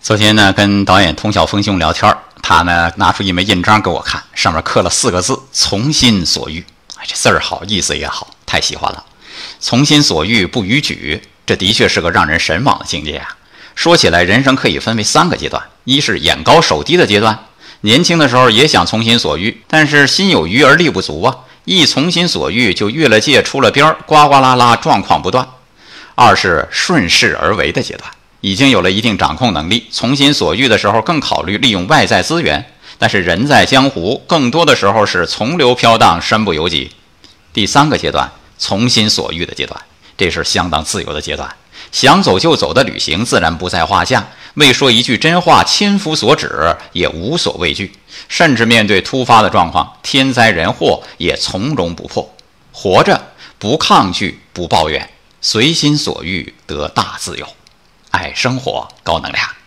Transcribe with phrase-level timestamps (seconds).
[0.00, 6.64] 昨天呢，跟导演童晓峰兄聊天他呢拿出一枚印章给我看，上面刻了四个字“从心所欲”。
[6.96, 9.04] 哎，这字儿好，意思也好，太喜欢了。
[9.60, 13.36] 从心所欲不逾矩，这的确是个让人神往的境界啊。
[13.74, 17.46] 说起来，人生可以分为三个阶段：一是眼高手低的阶段，
[17.82, 25.44] 年轻的时候也想从心所欲，但是心有余而力不足啊，一从心所欲就越了界、出了边儿，呱呱啦啦，状况不断；
[26.14, 28.10] 二是顺势而为的阶段。
[28.40, 32.72] 已经有了一定掌控能力，从心所欲的时候更考虑利用外在资源。
[33.00, 36.90] 但是人在江湖，更多的时候是从流飘荡，身不由己。
[37.52, 39.80] 第三个阶段，从心所欲的阶段，
[40.16, 41.48] 这是相当自由的阶段，
[41.92, 44.28] 想走就走的旅行自然不在话下。
[44.54, 47.92] 未说一句真话，千夫所指也无所畏惧，
[48.28, 52.34] 甚至面对突发的状况、天灾人祸也从容不迫。
[52.72, 55.08] 活着不抗拒，不抱怨，
[55.40, 57.46] 随心所欲得大自由。
[58.10, 59.57] 爱生活，高能量。